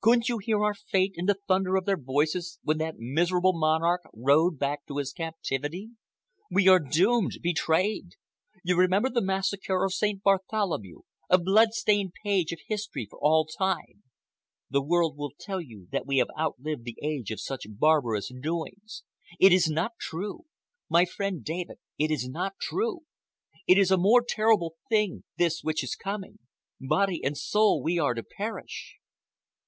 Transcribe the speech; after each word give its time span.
Couldn't 0.00 0.28
you 0.28 0.36
hear 0.36 0.62
our 0.62 0.74
fate 0.74 1.12
in 1.16 1.24
the 1.24 1.34
thunder 1.48 1.76
of 1.76 1.86
their 1.86 1.96
voices 1.98 2.58
when 2.62 2.76
that 2.76 2.94
miserable 2.98 3.54
monarch 3.54 4.02
rode 4.12 4.56
back 4.58 4.86
to 4.86 4.98
his 4.98 5.12
captivity? 5.14 5.92
We 6.50 6.68
are 6.68 6.78
doomed—betrayed! 6.78 8.10
You 8.62 8.76
remember 8.76 9.08
the 9.08 9.22
Massacre 9.24 9.82
of 9.82 9.94
St. 9.94 10.22
Bartholomew, 10.22 11.00
a 11.30 11.38
blood 11.42 11.72
stained 11.72 12.12
page 12.22 12.52
of 12.52 12.60
history 12.68 13.06
for 13.10 13.18
all 13.18 13.46
time. 13.46 14.04
The 14.70 14.82
world 14.82 15.16
would 15.16 15.38
tell 15.40 15.60
you 15.60 15.88
that 15.90 16.06
we 16.06 16.18
have 16.18 16.28
outlived 16.38 16.84
the 16.84 16.98
age 17.02 17.30
of 17.32 17.40
such 17.40 17.64
barbarous 17.68 18.28
doings. 18.42 19.02
It 19.40 19.52
is 19.52 19.68
not 19.68 19.92
true. 19.98 20.44
My 20.88 21.04
friend 21.04 21.42
David, 21.42 21.78
it 21.98 22.10
is 22.10 22.28
not 22.28 22.56
true. 22.60 23.00
It 23.66 23.78
is 23.78 23.90
a 23.90 23.96
more 23.98 24.22
terrible 24.22 24.76
thing, 24.88 25.24
this 25.38 25.62
which 25.64 25.82
is 25.82 25.96
coming. 25.96 26.40
Body 26.78 27.24
and 27.24 27.36
soul 27.36 27.82
we 27.82 27.98
are 27.98 28.14
to 28.14 28.22
perish." 28.22 28.96